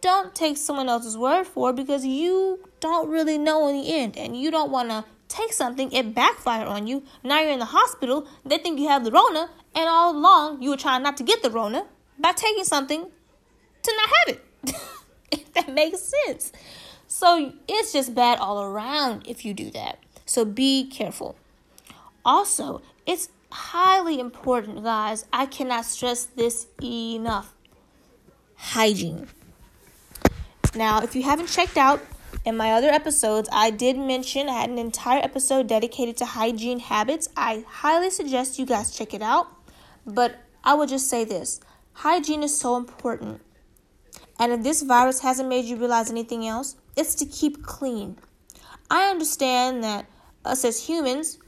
don't 0.00 0.34
take 0.34 0.56
someone 0.56 0.88
else's 0.88 1.18
word 1.18 1.46
for 1.46 1.70
it 1.70 1.76
because 1.76 2.06
you 2.06 2.60
don't 2.80 3.10
really 3.10 3.36
know 3.36 3.68
in 3.68 3.80
the 3.80 3.92
end 3.92 4.16
and 4.16 4.40
you 4.40 4.50
don't 4.50 4.70
want 4.70 4.90
to 4.90 5.04
take 5.30 5.52
something, 5.52 5.90
it 5.92 6.14
backfire 6.14 6.66
on 6.66 6.86
you. 6.86 7.02
Now 7.24 7.40
you're 7.40 7.52
in 7.52 7.60
the 7.60 7.64
hospital, 7.64 8.26
they 8.44 8.58
think 8.58 8.78
you 8.78 8.88
have 8.88 9.04
the 9.04 9.12
Rona, 9.12 9.48
and 9.74 9.88
all 9.88 10.14
along 10.14 10.60
you 10.60 10.70
were 10.70 10.76
trying 10.76 11.02
not 11.02 11.16
to 11.18 11.22
get 11.22 11.42
the 11.42 11.50
Rona 11.50 11.86
by 12.18 12.32
taking 12.32 12.64
something 12.64 13.06
to 13.82 13.92
not 13.96 14.08
have 14.08 14.36
it. 14.36 14.44
if 15.30 15.52
that 15.54 15.72
makes 15.72 16.12
sense. 16.26 16.52
So 17.06 17.52
it's 17.68 17.92
just 17.92 18.14
bad 18.14 18.38
all 18.38 18.62
around 18.62 19.26
if 19.26 19.44
you 19.44 19.54
do 19.54 19.70
that. 19.70 19.98
So 20.26 20.44
be 20.44 20.88
careful. 20.88 21.36
Also, 22.24 22.82
it's 23.06 23.30
highly 23.50 24.20
important, 24.20 24.84
guys. 24.84 25.24
I 25.32 25.46
cannot 25.46 25.86
stress 25.86 26.24
this 26.24 26.66
enough. 26.82 27.52
Hygiene. 28.56 29.28
Now, 30.74 31.02
if 31.02 31.16
you 31.16 31.22
haven't 31.22 31.48
checked 31.48 31.76
out 31.76 32.00
in 32.50 32.56
my 32.56 32.72
other 32.72 32.90
episodes, 32.90 33.48
I 33.52 33.70
did 33.70 33.96
mention 33.96 34.48
I 34.48 34.62
had 34.62 34.70
an 34.70 34.78
entire 34.78 35.22
episode 35.22 35.68
dedicated 35.68 36.16
to 36.16 36.24
hygiene 36.24 36.80
habits. 36.80 37.28
I 37.36 37.64
highly 37.66 38.10
suggest 38.10 38.58
you 38.58 38.66
guys 38.66 38.90
check 38.90 39.14
it 39.14 39.22
out. 39.22 39.46
But 40.04 40.34
I 40.64 40.74
would 40.74 40.88
just 40.88 41.08
say 41.08 41.24
this 41.24 41.60
hygiene 41.92 42.42
is 42.42 42.58
so 42.58 42.76
important. 42.76 43.40
And 44.40 44.52
if 44.52 44.62
this 44.64 44.82
virus 44.82 45.20
hasn't 45.20 45.48
made 45.48 45.64
you 45.64 45.76
realize 45.76 46.10
anything 46.10 46.44
else, 46.44 46.74
it's 46.96 47.14
to 47.16 47.24
keep 47.24 47.62
clean. 47.62 48.18
I 48.90 49.08
understand 49.10 49.84
that 49.84 50.06
us 50.44 50.64
as 50.64 50.88
humans, 50.88 51.38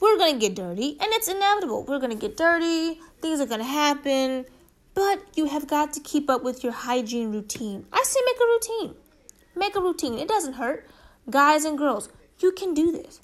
we're 0.00 0.18
going 0.18 0.34
to 0.34 0.40
get 0.40 0.54
dirty, 0.54 0.98
and 1.00 1.12
it's 1.12 1.28
inevitable. 1.28 1.84
We're 1.84 1.98
going 1.98 2.12
to 2.12 2.28
get 2.28 2.36
dirty, 2.36 3.00
things 3.22 3.40
are 3.40 3.46
going 3.46 3.60
to 3.60 3.66
happen, 3.66 4.44
but 4.92 5.22
you 5.34 5.46
have 5.46 5.66
got 5.66 5.94
to 5.94 6.00
keep 6.00 6.28
up 6.28 6.42
with 6.42 6.62
your 6.62 6.72
hygiene 6.72 7.32
routine. 7.32 7.86
I 7.90 8.02
say 8.04 8.20
make 8.26 8.36
a 8.36 8.44
routine. 8.44 8.96
Make 9.60 9.76
a 9.76 9.80
routine. 9.80 10.18
It 10.18 10.26
doesn't 10.26 10.54
hurt. 10.54 10.88
Guys 11.28 11.66
and 11.66 11.76
girls, 11.76 12.08
you 12.38 12.50
can 12.50 12.72
do 12.72 12.90
this. 12.90 13.20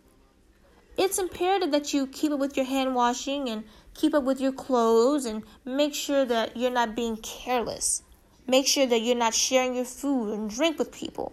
It's 0.99 1.19
imperative 1.19 1.71
that 1.73 1.95
you 1.95 2.07
keep 2.07 2.31
up 2.31 2.39
with 2.39 2.59
your 2.59 2.67
hand 2.67 2.95
washing 2.95 3.49
and 3.49 3.65
keep 3.95 4.13
up 4.13 4.25
with 4.25 4.39
your 4.39 4.53
clothes 4.53 5.25
and 5.25 5.43
make 5.65 5.95
sure 5.95 6.27
that 6.27 6.55
you're 6.55 6.71
not 6.71 6.95
being 6.95 7.17
careless. 7.17 8.03
Make 8.47 8.67
sure 8.67 8.87
that 8.87 9.01
you're 9.01 9.17
not 9.17 9.33
sharing 9.33 9.75
your 9.75 9.87
food 9.87 10.35
and 10.35 10.51
drink 10.51 10.79
with 10.79 10.93
people. 10.93 11.33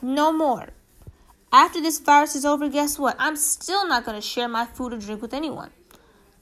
No 0.00 0.32
more. 0.32 0.68
After 1.52 1.80
this 1.80 1.98
virus 1.98 2.36
is 2.36 2.44
over, 2.44 2.68
guess 2.68 3.00
what? 3.00 3.16
I'm 3.18 3.34
still 3.34 3.88
not 3.88 4.04
going 4.04 4.16
to 4.16 4.26
share 4.26 4.48
my 4.48 4.64
food 4.64 4.92
or 4.92 4.98
drink 4.98 5.20
with 5.20 5.34
anyone. 5.34 5.70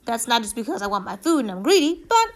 That's 0.05 0.29
not 0.29 0.43
just 0.43 0.55
because 0.55 0.83
I 0.83 0.89
want 0.89 1.07
my 1.07 1.17
food 1.17 1.41
and 1.41 1.51
I'm 1.51 1.63
greedy, 1.63 2.05
but 2.07 2.29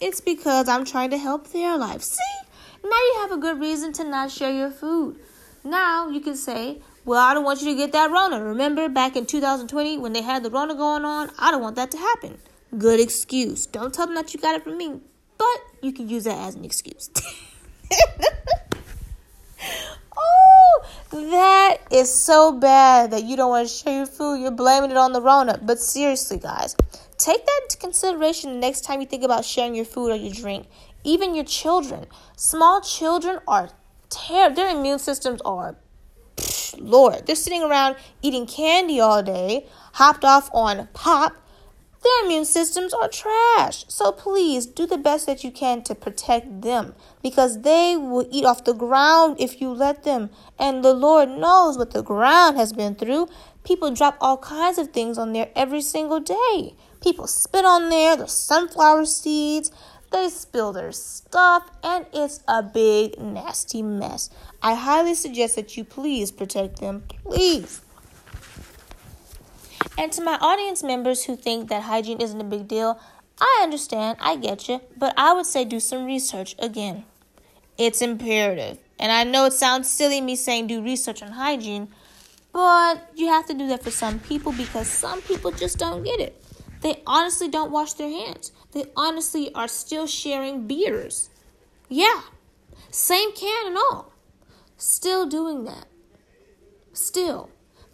it's 0.00 0.20
because 0.20 0.68
I'm 0.68 0.84
trying 0.84 1.10
to 1.10 1.18
help 1.18 1.48
their 1.48 1.78
life. 1.78 2.02
See? 2.02 2.49
Now 2.82 2.90
you 2.90 3.14
have 3.20 3.32
a 3.32 3.36
good 3.36 3.60
reason 3.60 3.92
to 3.94 4.04
not 4.04 4.30
share 4.30 4.52
your 4.52 4.70
food. 4.70 5.18
Now 5.62 6.08
you 6.08 6.20
can 6.20 6.36
say, 6.36 6.80
Well, 7.04 7.20
I 7.20 7.34
don't 7.34 7.44
want 7.44 7.60
you 7.60 7.68
to 7.68 7.74
get 7.74 7.92
that 7.92 8.10
Rona. 8.10 8.42
Remember 8.42 8.88
back 8.88 9.16
in 9.16 9.26
2020 9.26 9.98
when 9.98 10.12
they 10.12 10.22
had 10.22 10.42
the 10.42 10.50
Rona 10.50 10.74
going 10.74 11.04
on? 11.04 11.30
I 11.38 11.50
don't 11.50 11.62
want 11.62 11.76
that 11.76 11.90
to 11.90 11.98
happen. 11.98 12.38
Good 12.76 13.00
excuse. 13.00 13.66
Don't 13.66 13.92
tell 13.92 14.06
them 14.06 14.14
that 14.14 14.32
you 14.32 14.40
got 14.40 14.54
it 14.54 14.64
from 14.64 14.78
me, 14.78 15.00
but 15.36 15.60
you 15.82 15.92
can 15.92 16.08
use 16.08 16.24
that 16.24 16.38
as 16.38 16.54
an 16.54 16.64
excuse. 16.64 17.10
oh, 20.16 20.82
that 21.12 21.78
is 21.90 22.12
so 22.14 22.52
bad 22.52 23.10
that 23.10 23.24
you 23.24 23.36
don't 23.36 23.50
want 23.50 23.68
to 23.68 23.74
share 23.74 23.98
your 23.98 24.06
food. 24.06 24.40
You're 24.40 24.52
blaming 24.52 24.90
it 24.90 24.96
on 24.96 25.12
the 25.12 25.20
Rona. 25.20 25.58
But 25.60 25.80
seriously, 25.80 26.38
guys, 26.38 26.76
take 27.18 27.44
that 27.44 27.60
into 27.64 27.76
consideration 27.76 28.54
the 28.54 28.58
next 28.60 28.82
time 28.82 29.00
you 29.00 29.06
think 29.06 29.24
about 29.24 29.44
sharing 29.44 29.74
your 29.74 29.84
food 29.84 30.12
or 30.12 30.16
your 30.16 30.32
drink 30.32 30.66
even 31.04 31.34
your 31.34 31.44
children. 31.44 32.06
Small 32.36 32.80
children 32.80 33.38
are 33.46 33.70
terrible. 34.08 34.56
Their 34.56 34.76
immune 34.76 34.98
systems 34.98 35.40
are, 35.42 35.76
Lord, 36.78 37.26
they're 37.26 37.36
sitting 37.36 37.62
around 37.62 37.96
eating 38.22 38.46
candy 38.46 39.00
all 39.00 39.22
day, 39.22 39.66
hopped 39.94 40.24
off 40.24 40.50
on 40.52 40.88
pop. 40.92 41.36
Their 42.02 42.24
immune 42.24 42.46
systems 42.46 42.94
are 42.94 43.08
trash. 43.08 43.84
So 43.88 44.10
please 44.10 44.64
do 44.64 44.86
the 44.86 44.96
best 44.96 45.26
that 45.26 45.44
you 45.44 45.50
can 45.50 45.82
to 45.82 45.94
protect 45.94 46.62
them 46.62 46.94
because 47.22 47.60
they 47.60 47.94
will 47.94 48.26
eat 48.30 48.46
off 48.46 48.64
the 48.64 48.72
ground 48.72 49.36
if 49.38 49.60
you 49.60 49.70
let 49.70 50.02
them. 50.04 50.30
And 50.58 50.82
the 50.82 50.94
Lord 50.94 51.28
knows 51.28 51.76
what 51.76 51.90
the 51.90 52.02
ground 52.02 52.56
has 52.56 52.72
been 52.72 52.94
through. 52.94 53.28
People 53.64 53.90
drop 53.90 54.16
all 54.18 54.38
kinds 54.38 54.78
of 54.78 54.88
things 54.88 55.18
on 55.18 55.34
there 55.34 55.50
every 55.54 55.82
single 55.82 56.20
day. 56.20 56.74
People 57.02 57.26
spit 57.26 57.66
on 57.66 57.90
there, 57.90 58.16
the 58.16 58.26
sunflower 58.26 59.04
seeds, 59.04 59.70
they 60.10 60.28
spill 60.28 60.72
their 60.72 60.92
stuff, 60.92 61.70
and 61.82 62.06
it's 62.12 62.40
a 62.48 62.62
big, 62.62 63.20
nasty 63.20 63.82
mess. 63.82 64.30
I 64.62 64.74
highly 64.74 65.14
suggest 65.14 65.56
that 65.56 65.76
you 65.76 65.84
please 65.84 66.30
protect 66.32 66.80
them, 66.80 67.04
please. 67.24 67.80
And 69.96 70.12
to 70.12 70.22
my 70.22 70.38
audience 70.40 70.82
members 70.82 71.24
who 71.24 71.36
think 71.36 71.68
that 71.68 71.82
hygiene 71.82 72.20
isn't 72.20 72.40
a 72.40 72.44
big 72.44 72.66
deal, 72.66 72.98
I 73.40 73.60
understand, 73.62 74.18
I 74.20 74.36
get 74.36 74.68
you, 74.68 74.80
but 74.96 75.14
I 75.16 75.32
would 75.32 75.46
say 75.46 75.64
do 75.64 75.80
some 75.80 76.04
research 76.04 76.54
again. 76.58 77.04
It's 77.78 78.02
imperative. 78.02 78.78
And 78.98 79.10
I 79.10 79.24
know 79.24 79.46
it 79.46 79.52
sounds 79.54 79.88
silly 79.88 80.20
me 80.20 80.36
saying 80.36 80.66
do 80.66 80.82
research 80.82 81.22
on 81.22 81.32
hygiene, 81.32 81.88
but 82.52 83.10
you 83.14 83.28
have 83.28 83.46
to 83.46 83.54
do 83.54 83.68
that 83.68 83.82
for 83.82 83.90
some 83.90 84.18
people 84.20 84.52
because 84.52 84.88
some 84.88 85.22
people 85.22 85.52
just 85.52 85.78
don't 85.78 86.02
get 86.02 86.20
it. 86.20 86.42
They 86.82 87.02
honestly 87.06 87.48
don't 87.48 87.70
wash 87.70 87.94
their 87.94 88.10
hands. 88.10 88.52
They 88.72 88.86
honestly 88.96 89.52
are 89.54 89.68
still 89.68 90.06
sharing 90.06 90.66
beers. 90.66 91.30
Yeah, 91.88 92.22
same 92.90 93.32
can 93.32 93.68
and 93.68 93.76
all. 93.76 94.12
Still 94.76 95.26
doing 95.26 95.64
that. 95.64 95.86
Still. 96.92 97.50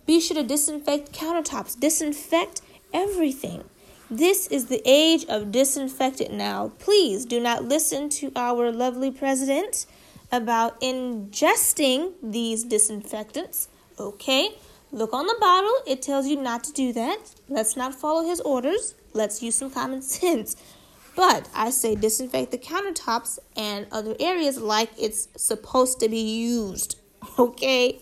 Be 0.07 0.21
sure 0.21 0.37
to 0.37 0.43
disinfect 0.43 1.13
countertops, 1.13 1.79
disinfect 1.79 2.61
everything. 2.93 3.65
This 4.09 4.47
is 4.47 4.67
the 4.67 4.83
age 4.85 5.25
of 5.29 5.51
disinfectant 5.51 6.33
now. 6.33 6.73
Please 6.79 7.25
do 7.25 7.41
not 7.41 7.65
listen 7.65 8.09
to 8.11 8.31
our 8.37 8.71
lovely 8.71 9.11
president 9.11 9.87
about 10.31 10.81
ingesting 10.81 12.13
these 12.23 12.63
disinfectants. 12.63 13.69
Okay? 13.99 14.51
Look 14.97 15.13
on 15.13 15.27
the 15.27 15.37
bottle, 15.39 15.75
it 15.87 16.01
tells 16.01 16.27
you 16.27 16.41
not 16.41 16.65
to 16.65 16.73
do 16.73 16.91
that. 16.95 17.19
Let's 17.51 17.77
not 17.77 17.95
follow 17.95 18.27
his 18.27 18.41
orders. 18.41 18.95
Let's 19.13 19.43
use 19.43 19.55
some 19.55 19.71
common 19.71 20.01
sense. 20.21 20.57
But 21.15 21.51
I 21.55 21.69
say 21.69 21.97
disinfect 21.97 22.51
the 22.51 22.57
countertops 22.57 23.39
and 23.55 23.87
other 23.93 24.17
areas 24.19 24.57
like 24.59 24.89
it's 24.99 25.29
supposed 25.37 26.01
to 26.01 26.09
be 26.09 26.21
used. 26.21 26.99
Okay? 27.39 28.01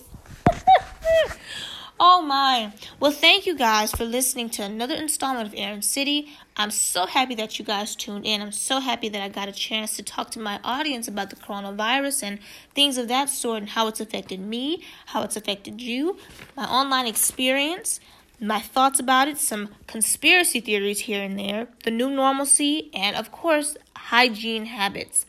Oh 2.06 2.20
my. 2.20 2.70
Well, 3.00 3.12
thank 3.12 3.46
you 3.46 3.56
guys 3.56 3.90
for 3.90 4.04
listening 4.04 4.50
to 4.50 4.62
another 4.62 4.94
installment 4.94 5.48
of 5.48 5.54
Aaron 5.56 5.80
City. 5.80 6.28
I'm 6.54 6.70
so 6.70 7.06
happy 7.06 7.34
that 7.36 7.58
you 7.58 7.64
guys 7.64 7.96
tuned 7.96 8.26
in. 8.26 8.42
I'm 8.42 8.52
so 8.52 8.78
happy 8.78 9.08
that 9.08 9.22
I 9.22 9.30
got 9.30 9.48
a 9.48 9.52
chance 9.52 9.96
to 9.96 10.02
talk 10.02 10.30
to 10.32 10.38
my 10.38 10.60
audience 10.62 11.08
about 11.08 11.30
the 11.30 11.36
coronavirus 11.36 12.22
and 12.22 12.40
things 12.74 12.98
of 12.98 13.08
that 13.08 13.30
sort 13.30 13.60
and 13.60 13.70
how 13.70 13.88
it's 13.88 14.02
affected 14.02 14.38
me, 14.38 14.84
how 15.06 15.22
it's 15.22 15.34
affected 15.34 15.80
you, 15.80 16.18
my 16.58 16.66
online 16.66 17.06
experience, 17.06 18.00
my 18.38 18.60
thoughts 18.60 19.00
about 19.00 19.26
it, 19.26 19.38
some 19.38 19.70
conspiracy 19.86 20.60
theories 20.60 21.00
here 21.00 21.22
and 21.22 21.38
there, 21.38 21.68
the 21.84 21.90
new 21.90 22.10
normalcy, 22.10 22.90
and 22.92 23.16
of 23.16 23.32
course, 23.32 23.78
hygiene 23.96 24.66
habits. 24.66 25.24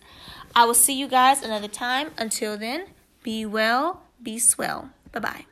I 0.53 0.65
will 0.65 0.74
see 0.74 0.94
you 0.94 1.08
guys 1.08 1.41
another 1.41 1.70
time. 1.70 2.12
Until 2.17 2.58
then, 2.58 2.88
be 3.24 3.46
well, 3.46 4.01
be 4.22 4.38
swell. 4.38 4.89
Bye 5.13 5.20
bye. 5.22 5.46